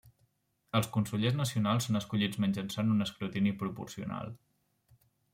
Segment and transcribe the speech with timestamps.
[0.77, 4.33] Els consellers nacionals són escollits mitjançant un escrutini proporcional.